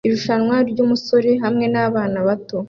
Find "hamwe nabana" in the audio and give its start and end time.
1.43-2.19